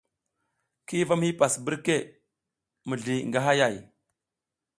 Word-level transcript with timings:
Ki 0.87 0.99
vam 1.09 1.21
hipas 1.25 1.53
mbirke 1.61 1.95
mizliy 2.87 3.21
ngi 3.27 3.39
hayay? 3.45 3.75